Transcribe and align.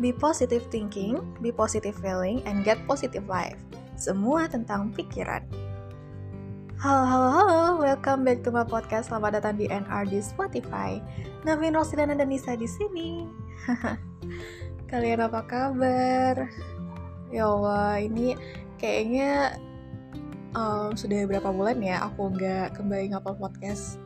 Be 0.00 0.16
positive 0.16 0.64
thinking, 0.72 1.20
be 1.44 1.52
positive 1.52 1.92
feeling, 1.92 2.40
and 2.48 2.64
get 2.64 2.80
positive 2.88 3.28
life. 3.28 3.60
Semua 4.00 4.48
tentang 4.48 4.96
pikiran. 4.96 5.44
Halo, 6.80 7.04
halo, 7.04 7.28
halo, 7.36 7.60
welcome 7.76 8.24
back 8.24 8.40
to 8.40 8.48
my 8.48 8.64
podcast. 8.64 9.12
Selamat 9.12 9.36
datang 9.36 9.60
di 9.60 9.68
NR 9.68 10.08
di 10.08 10.24
Spotify. 10.24 11.04
Navin 11.44 11.76
Rosilana 11.76 12.16
dan 12.16 12.32
Nisa 12.32 12.56
di 12.56 12.64
sini. 12.64 13.28
Kalian 14.90 15.20
apa 15.20 15.44
kabar? 15.44 16.48
Ya 17.28 17.44
Allah, 17.44 18.00
ini 18.00 18.40
kayaknya 18.80 19.60
um, 20.56 20.96
sudah 20.96 21.28
beberapa 21.28 21.52
bulan 21.52 21.76
ya 21.84 22.08
aku 22.08 22.32
nggak 22.40 22.72
kembali 22.72 23.12
ngupload 23.12 23.36
podcast. 23.36 24.00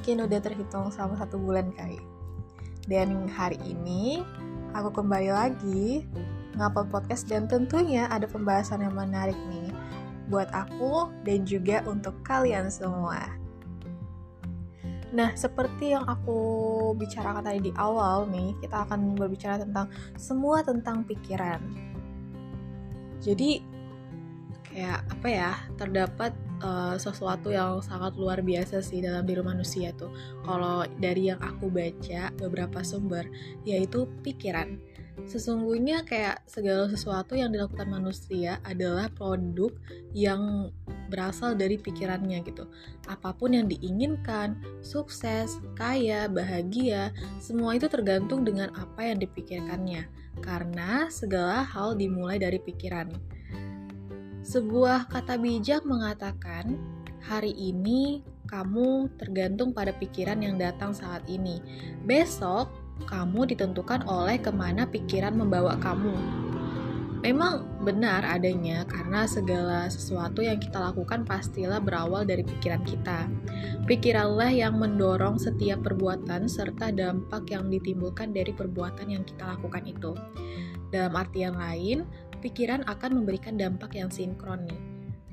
Mungkin 0.00 0.24
udah 0.24 0.40
terhitung 0.40 0.88
selama 0.88 1.20
satu 1.20 1.36
bulan 1.36 1.76
kali. 1.76 2.00
Dan 2.88 3.28
hari 3.28 3.60
ini 3.68 4.24
aku 4.76 5.00
kembali 5.00 5.32
lagi 5.32 6.04
ngupload 6.60 6.92
podcast 6.92 7.24
dan 7.24 7.48
tentunya 7.48 8.04
ada 8.12 8.28
pembahasan 8.28 8.84
yang 8.84 8.92
menarik 8.92 9.36
nih 9.48 9.72
buat 10.28 10.52
aku 10.52 11.08
dan 11.24 11.48
juga 11.48 11.80
untuk 11.88 12.12
kalian 12.20 12.68
semua. 12.68 13.24
Nah, 15.16 15.32
seperti 15.32 15.96
yang 15.96 16.04
aku 16.04 16.92
bicarakan 16.98 17.46
tadi 17.46 17.70
di 17.70 17.72
awal 17.80 18.28
nih, 18.28 18.52
kita 18.60 18.84
akan 18.84 19.16
berbicara 19.16 19.64
tentang 19.64 19.88
semua 20.18 20.60
tentang 20.60 21.08
pikiran. 21.08 21.62
Jadi 23.24 23.64
kayak 24.68 25.00
apa 25.08 25.28
ya, 25.30 25.50
terdapat 25.80 26.36
uh, 26.62 26.96
sesuatu 26.96 27.52
yang 27.52 27.80
sangat 27.84 28.16
luar 28.16 28.40
biasa 28.40 28.80
sih 28.80 29.02
dalam 29.04 29.24
diri 29.24 29.42
manusia 29.42 29.92
tuh. 29.96 30.12
Kalau 30.44 30.84
dari 31.00 31.32
yang 31.32 31.40
aku 31.40 31.68
baca 31.68 32.32
beberapa 32.36 32.80
sumber, 32.84 33.26
yaitu 33.64 34.08
pikiran. 34.22 34.78
Sesungguhnya 35.24 36.04
kayak 36.04 36.44
segala 36.44 36.92
sesuatu 36.92 37.32
yang 37.32 37.48
dilakukan 37.48 37.88
manusia 37.88 38.60
adalah 38.68 39.08
produk 39.08 39.72
yang 40.12 40.68
berasal 41.08 41.56
dari 41.56 41.80
pikirannya 41.80 42.44
gitu. 42.44 42.68
Apa 43.08 43.32
pun 43.32 43.56
yang 43.56 43.64
diinginkan, 43.64 44.60
sukses, 44.84 45.56
kaya, 45.72 46.28
bahagia, 46.28 47.16
semua 47.40 47.80
itu 47.80 47.88
tergantung 47.88 48.44
dengan 48.44 48.68
apa 48.76 49.08
yang 49.08 49.16
dipikirkannya. 49.16 50.04
Karena 50.44 51.08
segala 51.08 51.64
hal 51.64 51.96
dimulai 51.96 52.36
dari 52.36 52.60
pikiran. 52.60 53.35
Sebuah 54.46 55.10
kata 55.10 55.42
bijak 55.42 55.82
mengatakan, 55.82 56.78
hari 57.18 57.50
ini 57.50 58.22
kamu 58.46 59.10
tergantung 59.18 59.74
pada 59.74 59.90
pikiran 59.90 60.38
yang 60.38 60.54
datang 60.54 60.94
saat 60.94 61.26
ini. 61.26 61.58
Besok, 62.06 62.70
kamu 63.10 63.50
ditentukan 63.50 64.06
oleh 64.06 64.38
ke 64.38 64.54
mana 64.54 64.86
pikiran 64.86 65.34
membawa 65.34 65.74
kamu. 65.82 66.14
Memang 67.26 67.82
benar 67.82 68.22
adanya 68.22 68.86
karena 68.86 69.26
segala 69.26 69.90
sesuatu 69.90 70.46
yang 70.46 70.62
kita 70.62 70.78
lakukan 70.78 71.26
pastilah 71.26 71.82
berawal 71.82 72.22
dari 72.22 72.46
pikiran 72.46 72.86
kita. 72.86 73.26
Pikiranlah 73.90 74.54
yang 74.54 74.78
mendorong 74.78 75.42
setiap 75.42 75.82
perbuatan 75.82 76.46
serta 76.46 76.94
dampak 76.94 77.50
yang 77.50 77.66
ditimbulkan 77.66 78.30
dari 78.30 78.54
perbuatan 78.54 79.10
yang 79.10 79.26
kita 79.26 79.58
lakukan 79.58 79.90
itu. 79.90 80.14
Dalam 80.94 81.18
artian 81.18 81.58
lain, 81.58 82.06
pikiran 82.40 82.84
akan 82.86 83.22
memberikan 83.22 83.56
dampak 83.56 83.96
yang 83.96 84.12
sinkron 84.12 84.66
nih. 84.68 84.80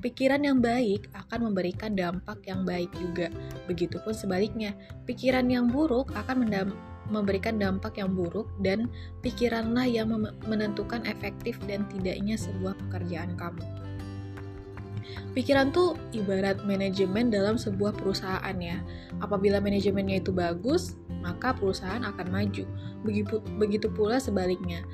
Pikiran 0.04 0.44
yang 0.44 0.60
baik 0.60 1.08
akan 1.16 1.48
memberikan 1.48 1.96
dampak 1.96 2.44
yang 2.44 2.68
baik 2.68 2.92
juga. 2.92 3.32
Begitupun 3.64 4.12
sebaliknya, 4.12 4.76
pikiran 5.08 5.48
yang 5.48 5.72
buruk 5.72 6.12
akan 6.12 6.44
memberikan 7.08 7.56
dampak 7.56 7.96
yang 7.96 8.12
buruk 8.12 8.52
dan 8.60 8.92
pikiranlah 9.24 9.88
yang 9.88 10.12
menentukan 10.44 11.08
efektif 11.08 11.56
dan 11.64 11.88
tidaknya 11.88 12.36
sebuah 12.36 12.76
pekerjaan 12.84 13.32
kamu. 13.40 13.64
Pikiran 15.34 15.74
tuh 15.74 15.98
ibarat 16.14 16.62
manajemen 16.62 17.32
dalam 17.32 17.58
sebuah 17.58 17.96
perusahaan 17.98 18.56
ya. 18.60 18.78
Apabila 19.18 19.58
manajemennya 19.58 20.22
itu 20.22 20.30
bagus, 20.30 20.94
maka 21.24 21.50
perusahaan 21.56 22.04
akan 22.06 22.28
maju. 22.30 22.64
Begitu, 23.02 23.42
begitu 23.58 23.88
pula 23.90 24.22
sebaliknya. 24.22 24.86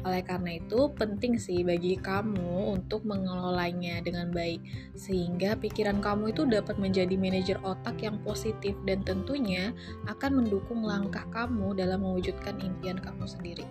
Oleh 0.00 0.24
karena 0.24 0.56
itu, 0.56 0.88
penting 0.96 1.36
sih 1.36 1.60
bagi 1.60 2.00
kamu 2.00 2.72
untuk 2.72 3.04
mengelolanya 3.04 4.00
dengan 4.00 4.32
baik, 4.32 4.64
sehingga 4.96 5.60
pikiran 5.60 6.00
kamu 6.00 6.32
itu 6.32 6.48
dapat 6.48 6.80
menjadi 6.80 7.12
manajer 7.20 7.60
otak 7.60 8.00
yang 8.00 8.16
positif 8.24 8.72
dan 8.88 9.04
tentunya 9.04 9.76
akan 10.08 10.40
mendukung 10.40 10.80
langkah 10.80 11.24
kamu 11.28 11.76
dalam 11.76 12.00
mewujudkan 12.00 12.56
impian 12.64 12.96
kamu 12.96 13.28
sendiri. 13.28 13.68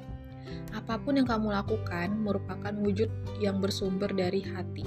Apa 0.78 1.01
pun 1.01 1.17
yang 1.17 1.25
kamu 1.25 1.50
lakukan 1.50 2.13
merupakan 2.22 2.73
wujud 2.78 3.09
yang 3.41 3.57
bersumber 3.57 4.09
dari 4.13 4.46
hati 4.46 4.85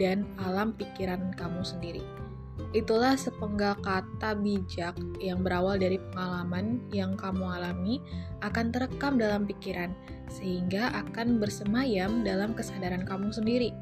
dan 0.00 0.24
alam 0.40 0.72
pikiran 0.72 1.36
kamu 1.36 1.60
sendiri. 1.60 2.27
Itulah 2.76 3.16
sepenggal 3.16 3.80
kata 3.80 4.36
bijak 4.36 4.92
yang 5.24 5.40
berawal 5.40 5.80
dari 5.80 5.96
pengalaman 6.12 6.84
yang 6.92 7.16
kamu 7.16 7.48
alami 7.48 7.96
akan 8.44 8.68
terekam 8.68 9.16
dalam 9.16 9.48
pikiran, 9.48 9.96
sehingga 10.28 10.92
akan 10.92 11.40
bersemayam 11.40 12.20
dalam 12.28 12.52
kesadaran 12.52 13.08
kamu 13.08 13.32
sendiri. 13.32 13.72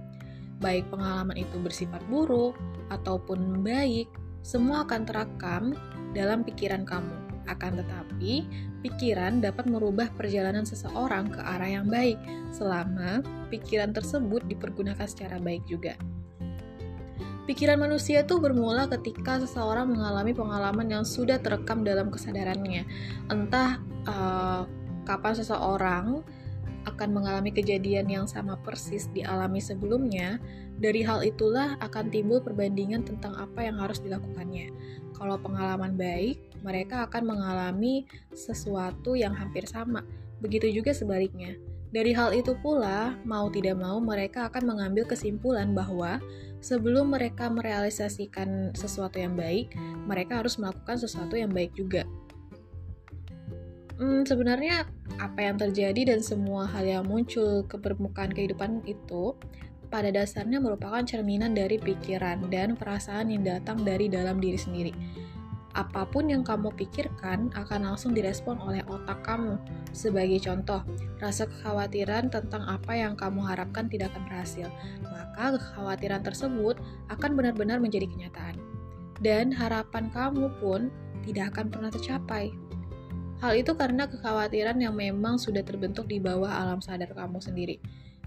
Baik 0.62 0.86
pengalaman 0.88 1.34
itu 1.34 1.58
bersifat 1.58 1.98
buruk 2.06 2.54
ataupun 2.94 3.66
baik, 3.66 4.06
semua 4.46 4.86
akan 4.86 5.02
terekam 5.02 5.74
dalam 6.14 6.46
pikiran 6.46 6.86
kamu. 6.86 7.26
Akan 7.50 7.78
tetapi, 7.78 8.46
pikiran 8.86 9.42
dapat 9.42 9.66
merubah 9.66 10.10
perjalanan 10.14 10.62
seseorang 10.62 11.30
ke 11.30 11.42
arah 11.42 11.70
yang 11.82 11.90
baik 11.90 12.18
selama 12.54 13.22
pikiran 13.50 13.90
tersebut 13.90 14.46
dipergunakan 14.46 15.06
secara 15.06 15.42
baik 15.42 15.66
juga. 15.66 15.98
Pikiran 17.46 17.78
manusia 17.78 18.26
itu 18.26 18.42
bermula 18.42 18.90
ketika 18.90 19.38
seseorang 19.38 19.94
mengalami 19.94 20.34
pengalaman 20.34 20.90
yang 20.90 21.04
sudah 21.06 21.38
terekam 21.38 21.86
dalam 21.86 22.10
kesadarannya. 22.10 22.82
Entah 23.30 23.78
uh, 24.10 24.66
kapan 25.06 25.34
seseorang 25.38 26.26
akan 26.90 27.08
mengalami 27.14 27.54
kejadian 27.54 28.10
yang 28.10 28.26
sama 28.26 28.58
persis 28.62 29.06
dialami 29.14 29.62
sebelumnya, 29.62 30.42
dari 30.78 31.06
hal 31.06 31.22
itulah 31.22 31.78
akan 31.78 32.10
timbul 32.10 32.42
perbandingan 32.42 33.06
tentang 33.06 33.38
apa 33.38 33.62
yang 33.62 33.78
harus 33.78 34.02
dilakukannya. 34.02 34.74
Kalau 35.14 35.38
pengalaman 35.38 35.94
baik, 35.94 36.62
mereka 36.66 37.06
akan 37.06 37.30
mengalami 37.30 38.10
sesuatu 38.34 39.14
yang 39.14 39.34
hampir 39.38 39.70
sama. 39.70 40.02
Begitu 40.42 40.82
juga 40.82 40.90
sebaliknya. 40.90 41.54
Dari 41.94 42.10
hal 42.12 42.34
itu 42.34 42.58
pula, 42.58 43.14
mau 43.22 43.46
tidak 43.46 43.78
mau 43.78 44.02
mereka 44.02 44.50
akan 44.50 44.66
mengambil 44.66 45.06
kesimpulan 45.06 45.70
bahwa 45.70 46.18
sebelum 46.58 47.14
mereka 47.14 47.46
merealisasikan 47.46 48.74
sesuatu 48.74 49.22
yang 49.22 49.38
baik, 49.38 49.72
mereka 50.04 50.42
harus 50.42 50.58
melakukan 50.58 50.98
sesuatu 50.98 51.38
yang 51.38 51.54
baik 51.54 51.70
juga. 51.78 52.02
Hmm, 53.96 54.28
sebenarnya 54.28 54.84
apa 55.16 55.40
yang 55.40 55.56
terjadi 55.56 56.12
dan 56.12 56.20
semua 56.20 56.68
hal 56.68 56.84
yang 56.84 57.04
muncul 57.08 57.64
ke 57.64 57.80
permukaan 57.80 58.28
kehidupan 58.28 58.84
itu 58.84 59.32
pada 59.88 60.12
dasarnya 60.12 60.60
merupakan 60.60 61.00
cerminan 61.06 61.56
dari 61.56 61.80
pikiran 61.80 62.50
dan 62.52 62.76
perasaan 62.76 63.32
yang 63.32 63.46
datang 63.46 63.80
dari 63.86 64.12
dalam 64.12 64.36
diri 64.36 64.58
sendiri 64.58 64.92
apa 65.76 66.08
pun 66.08 66.32
yang 66.32 66.40
kamu 66.40 66.72
pikirkan 66.72 67.52
akan 67.52 67.92
langsung 67.92 68.16
direspon 68.16 68.56
oleh 68.64 68.80
otak 68.88 69.20
kamu. 69.20 69.60
Sebagai 69.92 70.40
contoh, 70.40 70.80
rasa 71.20 71.44
kekhawatiran 71.44 72.32
tentang 72.32 72.64
apa 72.64 72.96
yang 72.96 73.12
kamu 73.12 73.44
harapkan 73.44 73.84
tidak 73.92 74.16
akan 74.16 74.24
berhasil, 74.24 74.68
maka 75.04 75.60
kekhawatiran 75.60 76.24
tersebut 76.24 76.80
akan 77.12 77.30
benar-benar 77.36 77.76
menjadi 77.76 78.08
kenyataan. 78.08 78.56
Dan 79.20 79.52
harapan 79.52 80.08
kamu 80.08 80.48
pun 80.56 80.88
tidak 81.28 81.52
akan 81.52 81.68
pernah 81.68 81.90
tercapai. 81.92 82.56
Hal 83.44 83.52
itu 83.60 83.76
karena 83.76 84.08
kekhawatiran 84.08 84.80
yang 84.80 84.96
memang 84.96 85.36
sudah 85.36 85.60
terbentuk 85.60 86.08
di 86.08 86.16
bawah 86.16 86.48
alam 86.48 86.80
sadar 86.80 87.12
kamu 87.12 87.36
sendiri, 87.36 87.76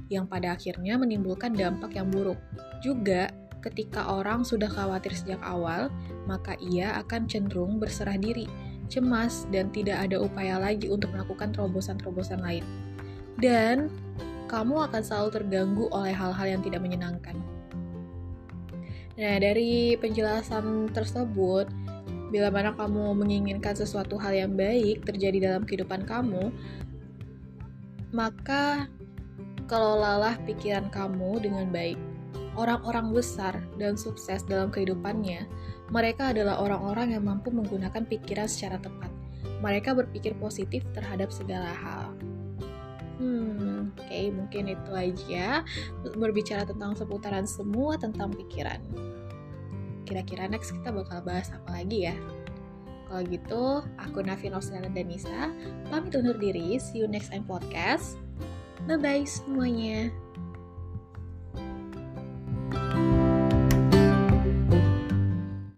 yang 0.05 0.29
pada 0.29 0.53
akhirnya 0.53 1.01
menimbulkan 1.01 1.57
dampak 1.57 1.97
yang 1.97 2.13
buruk. 2.13 2.37
Juga, 2.85 3.33
Ketika 3.59 4.07
orang 4.07 4.47
sudah 4.47 4.71
khawatir 4.71 5.11
sejak 5.11 5.43
awal, 5.43 5.91
maka 6.23 6.55
ia 6.63 6.95
akan 7.03 7.27
cenderung 7.27 7.75
berserah 7.75 8.15
diri, 8.15 8.47
cemas, 8.87 9.43
dan 9.51 9.67
tidak 9.75 10.07
ada 10.07 10.15
upaya 10.23 10.55
lagi 10.55 10.87
untuk 10.87 11.11
melakukan 11.11 11.51
terobosan-terobosan 11.51 12.39
lain. 12.39 12.63
Dan 13.35 13.91
kamu 14.47 14.87
akan 14.87 15.01
selalu 15.03 15.29
terganggu 15.35 15.85
oleh 15.91 16.15
hal-hal 16.15 16.47
yang 16.57 16.61
tidak 16.63 16.79
menyenangkan. 16.79 17.35
Nah, 19.19 19.35
dari 19.43 19.99
penjelasan 19.99 20.95
tersebut, 20.95 21.67
bila 22.31 22.47
mana 22.47 22.71
kamu 22.71 23.11
menginginkan 23.19 23.75
sesuatu 23.75 24.15
hal 24.15 24.31
yang 24.31 24.55
baik 24.55 25.03
terjadi 25.03 25.51
dalam 25.51 25.67
kehidupan 25.67 26.07
kamu, 26.07 26.55
maka 28.15 28.87
kelolalah 29.67 30.39
pikiran 30.47 30.87
kamu 30.89 31.43
dengan 31.43 31.67
baik 31.69 31.99
orang-orang 32.59 33.15
besar 33.15 33.63
dan 33.79 33.95
sukses 33.95 34.43
dalam 34.43 34.67
kehidupannya, 34.67 35.47
mereka 35.89 36.35
adalah 36.35 36.59
orang-orang 36.59 37.15
yang 37.15 37.23
mampu 37.23 37.49
menggunakan 37.49 38.03
pikiran 38.03 38.51
secara 38.51 38.75
tepat. 38.83 39.07
Mereka 39.63 39.95
berpikir 39.95 40.35
positif 40.35 40.83
terhadap 40.91 41.31
segala 41.31 41.71
hal. 41.71 42.11
Hmm, 43.19 43.91
Jadi 44.07 44.31
mungkin 44.31 44.71
itu 44.71 44.91
aja 44.95 45.63
berbicara 46.15 46.63
tentang 46.63 46.95
seputaran 46.95 47.43
semua 47.43 47.99
tentang 47.99 48.31
pikiran. 48.31 48.79
Kira-kira 50.07 50.47
next 50.47 50.71
kita 50.71 50.91
bakal 50.91 51.23
bahas 51.23 51.51
apa 51.51 51.83
lagi 51.83 52.07
ya? 52.07 52.15
Kalau 53.09 53.25
gitu, 53.25 53.63
aku 53.97 54.21
Nafi 54.21 54.53
Noslana 54.53 54.87
Danisa, 54.93 55.49
pamit 55.89 56.13
undur 56.13 56.37
diri. 56.37 56.77
See 56.77 57.01
you 57.01 57.09
next 57.09 57.33
time 57.33 57.43
podcast. 57.43 58.21
Bye-bye 58.85 59.25
semuanya. 59.25 60.13